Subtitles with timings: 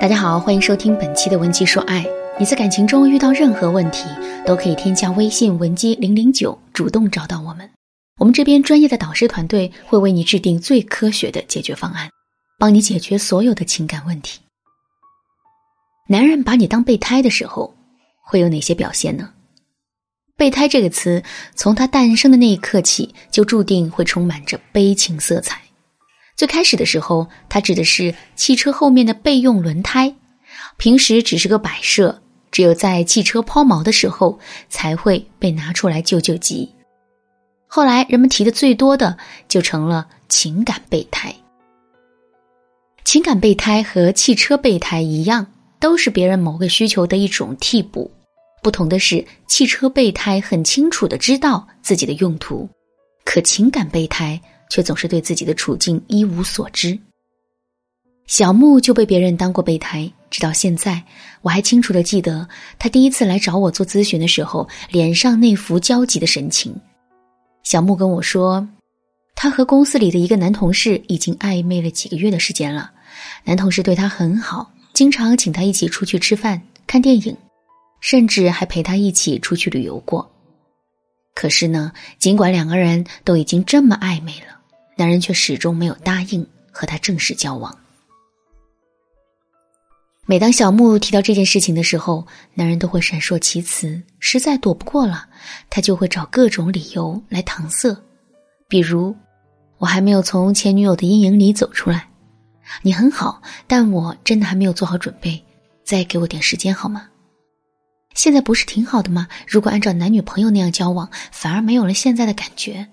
[0.00, 2.06] 大家好，欢迎收听本期的文姬说爱。
[2.38, 4.04] 你在感情中遇到任何问题，
[4.46, 7.68] 都可以添加微信文姬零零九，主动找到我们。
[8.20, 12.08] 我们这边专业的导师团队会为你制定最科学的解决方案，
[12.60, 14.38] 帮你解决所有的情感问题。
[16.06, 17.74] 男人把你当备胎的时候，
[18.22, 19.30] 会有哪些表现呢？
[20.36, 21.20] 备胎这个词，
[21.56, 25.60] 从它诞生的那一刻起，就注定会充满着悲情色彩。
[26.38, 30.14] 最开始的时候，它指的是汽车后面的备用轮胎，
[30.76, 34.38] 平时只是个摆设，只有在汽车抛锚的时候
[34.68, 36.72] 才会被拿出来救救急。
[37.66, 41.34] 后来人们提的最多的就成了情感备胎。
[43.04, 45.44] 情感备胎和汽车备胎一样，
[45.80, 48.08] 都是别人某个需求的一种替补，
[48.62, 52.68] 不同的是，汽车备胎很清楚的知道自己的用途，
[53.24, 54.40] 可情感备胎。
[54.70, 56.98] 却总是对自己的处境一无所知。
[58.26, 61.02] 小木就被别人当过备胎，直到现在，
[61.40, 62.46] 我还清楚的记得
[62.78, 66.78] 他第一次来找我做咨询的时候，脸上那副焦急的神情。
[67.64, 68.68] 小木跟我说，
[69.34, 72.90] 他和公司里的一个男同事已经暧昧了几个月的时间了，
[73.44, 77.34] 男同事对他很好，经常请他一起出去吃饭、看电影，
[78.00, 80.30] 甚至还陪他一起出去旅游过。
[81.34, 84.57] 可是呢，尽管两个人都已经这么暧昧了。
[84.98, 87.78] 男人却始终没有答应和他正式交往。
[90.26, 95.28] 每当小木提到这件事情的时候，男人都会闪烁其词，实在躲不过了，
[95.70, 97.96] 他就会找各种理由来搪塞，
[98.68, 99.14] 比如
[99.78, 102.08] 我还没有从前女友的阴影里走出来，
[102.82, 105.40] 你很好，但我真的还没有做好准备，
[105.84, 107.08] 再给我点时间好吗？
[108.14, 109.28] 现在不是挺好的吗？
[109.46, 112.86] 如果按照男女朋友那样交往，反而没有了现在的感觉。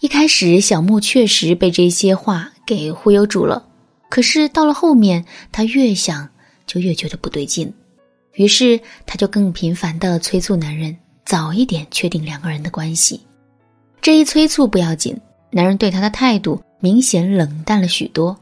[0.00, 3.66] 一开始，小木确实被这些话给忽悠住了。
[4.08, 6.28] 可是到了后面，他越想
[6.66, 7.72] 就越觉得不对劲，
[8.34, 13.20] 于是他就更频繁的催促男人早一点确定两个人的关系。
[14.00, 15.20] 这一催促不要紧，
[15.50, 18.38] 男人对他的态度明显冷淡了许多。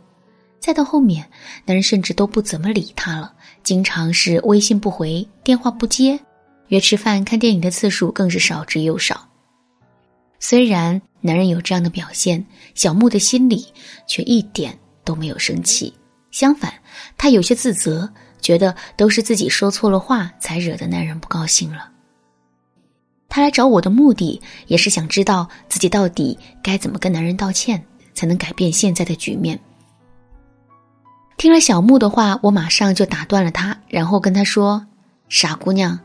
[0.61, 1.27] 再到后面，
[1.65, 6.21] 男人甚至都不怎么理他了，经常是微信不回，电话不接，
[6.69, 9.27] 约吃饭、看电影的次数更是少之又少。
[10.39, 12.43] 虽然男人有这样的表现，
[12.75, 13.67] 小木的心里
[14.07, 15.93] 却一点都没有生气。
[16.31, 16.73] 相反，
[17.19, 18.09] 他有些自责，
[18.41, 21.91] 觉得都是自己说错了话，才惹得男人不高兴了。
[23.29, 29.59] 他来找我的目的，也是想知道自己到底该怎么跟男人道歉，才能改变现在的局面。
[31.37, 34.87] 听了小木的话，我马上就打断了他，然后跟他说
[35.29, 35.99] ：“傻姑娘，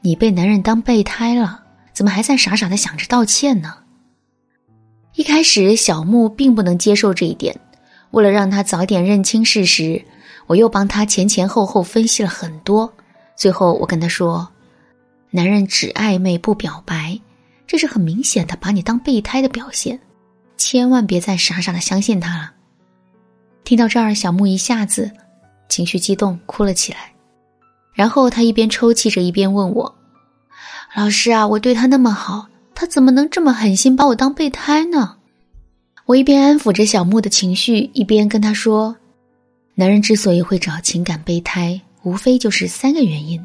[0.00, 3.74] 你被男人当备胎了。”怎么还在傻傻的想着道歉呢？
[5.20, 7.54] 一开始，小木并不能接受这一点。
[8.12, 10.02] 为了让他早点认清事实，
[10.46, 12.90] 我又帮他前前后后分析了很多。
[13.36, 14.48] 最后，我跟他说
[15.28, 17.20] ：“男人只暧昧不表白，
[17.66, 20.00] 这是很明显的把你当备胎的表现，
[20.56, 22.52] 千万别再傻傻的相信他了。”
[23.62, 25.10] 听到这儿，小木一下子
[25.68, 27.12] 情绪激动，哭了起来。
[27.92, 29.94] 然后他一边抽泣着，一边问我。
[30.96, 32.46] 老师啊，我对他那么好，
[32.80, 35.14] 他怎么能这么狠心把我当备胎呢？
[36.06, 38.96] 我一边安抚着小木的情绪，一边跟他说
[39.76, 43.38] ：“男人之所以会找情感备胎，无非就是三个原因。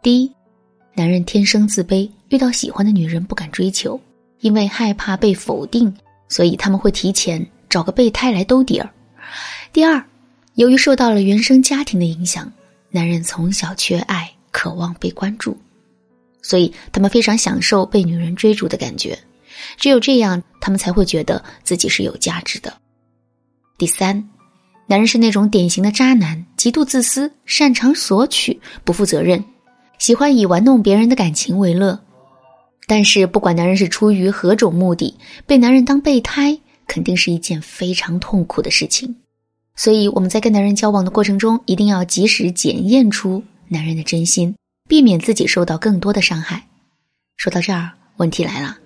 [0.00, 0.32] 第一，
[0.94, 4.00] 男人天生自卑，遇到喜欢的女人不敢追求，
[4.42, 5.92] 因为害怕被否定，
[6.28, 8.88] 所以他们会提前找个备胎来兜底儿。
[9.72, 10.00] 第二，
[10.54, 12.48] 由于受到了原生家庭的影响，
[12.92, 15.58] 男人从小缺爱，渴望被关注。”
[16.48, 19.18] 所以，他们非常享受被女人追逐的感觉，
[19.76, 22.72] 只有这样，他们才会觉得自己是有价值的。
[23.76, 24.26] 第三，
[24.86, 29.44] 男人是那种典型的渣男，极度自私，擅长索取，不负责任，
[29.98, 32.00] 喜欢以玩弄别人的感情为乐。
[32.86, 35.14] 但是，不管男人是出于何种目的，
[35.46, 39.14] 被男人当备胎，肯定是一件非常痛苦的事情。
[39.76, 44.54] 所以，我们在跟男人交往的过程中，一定要及时检验出男人的真心。
[44.88, 46.66] 避免自己受到更多的伤害。
[47.36, 48.78] 说到这儿，问题来了：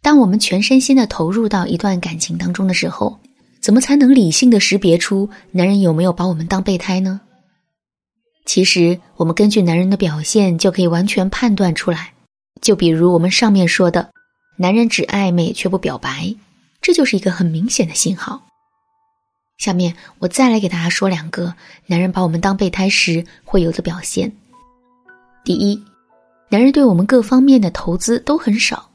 [0.00, 3.18] 当我们全身心的投入到一段感情当中的时候，
[3.60, 7.20] 怎么才能理性的识别出男人有没有把我们当备胎呢？
[8.46, 12.12] 其实，我们根据男人的表现就可以完全判断出来。
[12.60, 14.10] 就比如我们上面说的，
[14.56, 16.34] 男人只暧昧却不表白，
[16.80, 18.46] 这就是一个很明显的信号。
[19.58, 21.54] 下面我再来给大家说两个
[21.86, 24.32] 男人把我们当备胎时会有的表现。
[25.44, 25.78] 第一，
[26.48, 28.90] 男人对我们各方面的投资都很少。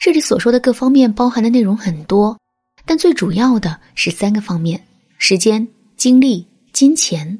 [0.00, 2.36] 这里所说的各方面包含的内容很多，
[2.84, 4.84] 但最主要的是三个方面：
[5.18, 5.66] 时间、
[5.96, 7.38] 精力、金钱。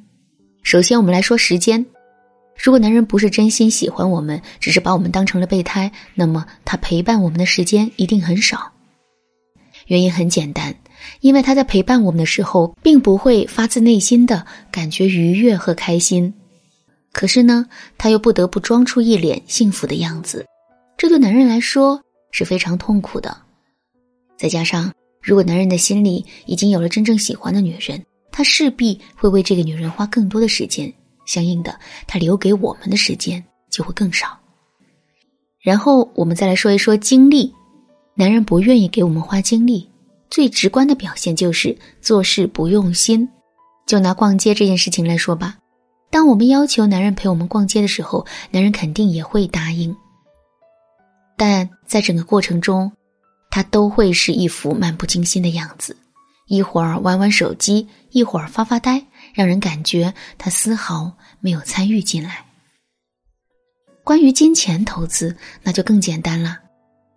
[0.62, 1.84] 首先，我们来说时间。
[2.56, 8.70] 如果男人不是真心喜欢我们，只是把我们当成了备胎，那么他陪伴我们的时间一定很少。
[9.86, 10.72] 原因很简单，
[11.22, 16.32] 因为他在陪伴我们的时候，并不会发自内心的感觉愉悦和开心。
[17.18, 17.66] 可是呢，
[17.98, 20.46] 他又不得不装出一脸幸福的样子，
[20.96, 22.00] 这对男人来说
[22.30, 23.36] 是非常痛苦的。
[24.36, 28.00] 再加上，如果男人的心里已经有了真正喜欢的女人，
[28.30, 30.92] 他势必会为这个女人花更多的时间。
[31.26, 31.76] 相应的，
[32.06, 34.38] 他留给我们的时间就会更少。
[35.60, 37.52] 然后我们再来说一说精力，
[38.14, 39.90] 男人不愿意给我们花精力，
[40.30, 43.28] 最直观的表现就是做事不用心。
[43.88, 45.56] 就拿逛街这件事情来说吧，
[46.10, 49.94] 当我们要求男人陪我们逛街的时候，男人肯定也会答应，
[51.36, 52.90] 但在整个过程中，
[53.50, 55.96] 他都会是一副漫不经心的样子，
[56.46, 59.04] 一会儿玩玩手机，一会儿发发呆。
[59.34, 62.44] 让人感觉他丝毫没有参与进来。
[64.02, 66.58] 关于金钱投资，那就更简单了。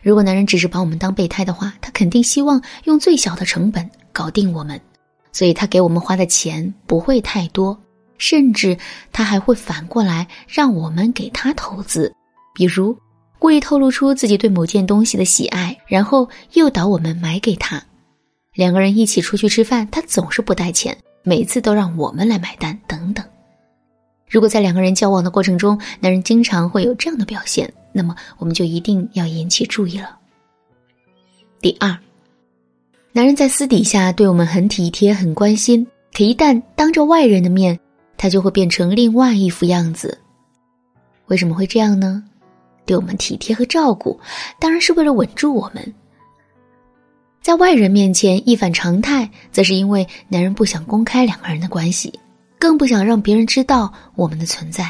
[0.02, 4.80] 如果男人只是把我们当备胎的话，他肯定希望用最小的成本搞定我们，
[5.32, 7.76] 所以他给我们花的钱不会太多，
[8.22, 8.78] 甚至
[9.12, 12.14] 他还会反过来让我们给他投资，
[12.54, 12.96] 比如
[13.40, 17.84] 故意透露出自己对某件东西的喜爱，然后诱导我们买给他。
[18.54, 20.96] 两个人一起出去吃饭，他总是不带钱。
[21.24, 23.26] 每次都让我们来买单，等等。
[24.30, 30.18] 如果在两个人交往的过程中，男人经常会有这样的表现，那么我们就一定要引起注意了。
[31.60, 31.98] 第二，
[33.12, 37.80] 男人在私底下对我们很体贴、很关心，可一旦当着外人的面，
[38.22, 40.16] 他就会变成另外一副样子。
[41.26, 42.24] 为什么会这样呢？
[42.86, 44.20] 对我们体贴和照顾，
[44.60, 45.94] 当然是为了稳住我们。
[47.42, 52.14] 在外人面前一反常态，则是因为男人不想公开两个人的关系，
[52.60, 54.88] 更不想让别人知道我们的存在，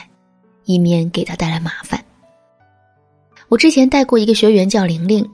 [0.66, 2.04] 以免给他带来麻烦。
[3.48, 5.26] 我之前带过一个学员叫玲玲，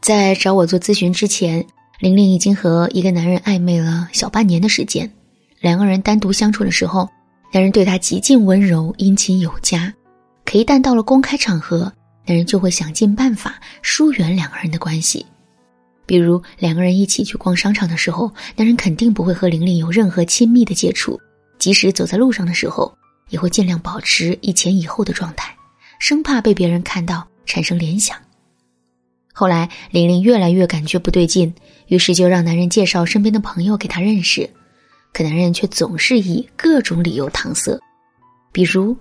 [0.00, 1.62] 在找我做咨询之前，
[1.98, 5.10] 玲玲已经和一个男人暧昧了小半年的时间。
[5.60, 7.06] 两个人单独相处的时候，
[7.54, 9.94] 男人对她极尽温柔、殷勤有加，
[10.44, 11.82] 可一旦到了公开场合，
[12.26, 15.24] 男人就会想尽办法疏远两个人的关系。
[16.04, 21.16] 比如两个人一起去逛商场的时候，男人肯定不会和玲玲有任何亲密的接触，
[21.56, 22.92] 即使走在路上的时候，
[23.28, 25.54] 也会尽量保持一前一后的状态，
[26.00, 28.16] 生怕被别人看到产生联想。
[29.32, 31.54] 后来玲玲越来越感觉不对劲，
[31.86, 34.50] 于是就让男人介绍身边的朋友给她认识，
[35.14, 37.80] 可男人却总是以各种理由搪塞，
[38.50, 38.96] 比如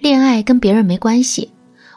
[0.00, 1.48] 恋爱跟别人没关系，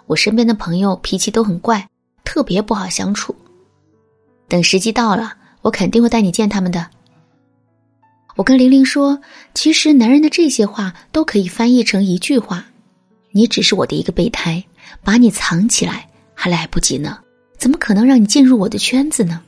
[0.06, 1.90] 我身边的朋友脾气都很怪，
[2.24, 3.36] 特别不好相处。
[4.48, 5.34] 等时机到了，
[5.64, 6.88] 我肯定会带你见他们的。
[8.36, 9.20] 我跟玲玲说，
[9.56, 12.64] 其实男人的这些话都可以翻译成一句话：
[13.32, 14.64] 你只是我的一个备胎，
[15.04, 17.18] 把你藏起来还来不及呢，
[17.58, 19.42] 怎么可能让你进入我的圈子呢？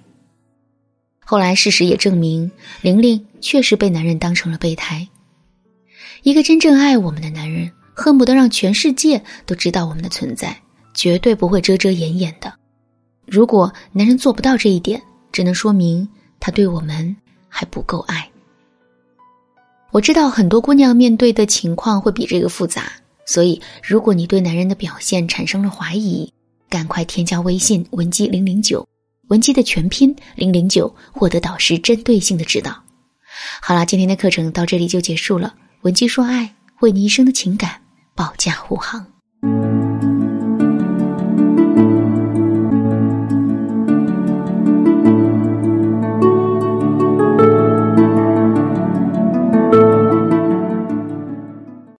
[1.29, 5.07] 后来事实也证明，玲玲确实被男人当成了备胎。
[6.23, 10.59] 一个真正爱我们的男人，恨不得让全世界都知道我们的存在，
[10.95, 12.51] 绝对不会遮遮掩掩的。
[13.27, 14.99] 如果男人做不到这一点，
[15.31, 16.09] 只能说明
[16.39, 17.15] 他对我们
[17.47, 18.27] 还不够爱。
[19.91, 22.91] 我知道很多姑娘面对的情况会比这个复杂，
[23.27, 26.33] 所以如果你对男人的表现产生了怀疑，
[26.67, 28.83] 赶快添加微信文姬零零九，
[29.29, 32.83] 文姬的全拼零零九，获得导师针对性的指导。
[33.61, 35.53] 好了，今天的课程到这里就结束了。
[35.81, 37.81] 文姬说爱，为你一生的情感
[38.15, 39.18] 保驾护航。